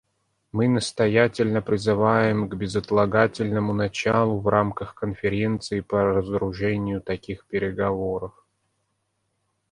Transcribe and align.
Мы 0.51 0.67
настоятельно 0.67 1.61
призываем 1.61 2.49
к 2.49 2.55
безотлагательному 2.55 3.71
началу 3.71 4.39
в 4.39 4.47
рамках 4.47 4.95
Конференции 4.95 5.81
по 5.81 6.03
разоружению 6.03 7.01
таких 7.03 7.45
переговоров. 7.45 8.31